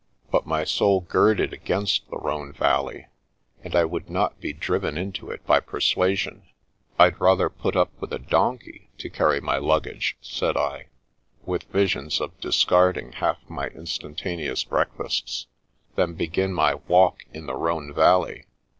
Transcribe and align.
But 0.31 0.47
my 0.47 0.63
soul 0.63 1.01
girded 1.01 1.53
against 1.53 2.09
the 2.09 2.17
Rhone 2.17 2.53
Valley, 2.53 3.05
and 3.63 3.75
I 3.75 3.85
would 3.85 4.09
not 4.09 4.39
be 4.41 4.51
driven 4.51 4.97
into 4.97 5.29
it 5.29 5.45
by 5.45 5.59
persuasion." 5.59 6.49
Fd 6.99 7.19
rather 7.19 7.51
put 7.51 7.75
up 7.75 7.91
with 8.01 8.11
a 8.11 8.17
donkey 8.17 8.89
to 8.97 9.11
carry 9.11 9.39
my 9.39 9.59
luggage," 9.59 10.17
said 10.19 10.57
I, 10.57 10.87
with 11.45 11.65
visions 11.65 12.19
of 12.19 12.39
discarding 12.39 13.11
half 13.11 13.47
my 13.47 13.69
Instanta 13.69 14.35
neous 14.39 14.67
Breakfasts," 14.67 15.45
than 15.95 16.15
begin 16.15 16.51
my 16.51 16.73
walk 16.87 17.23
in 17.31 17.45
the 17.45 17.55
Rhone 17.55 17.93
Valley. 17.93 18.45